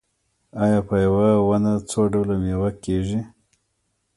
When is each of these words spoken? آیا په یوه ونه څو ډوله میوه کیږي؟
آیا 0.63 0.79
په 0.87 0.95
یوه 1.05 1.29
ونه 1.47 1.73
څو 1.89 2.01
ډوله 2.11 2.35
میوه 2.43 2.69
کیږي؟ 2.83 3.21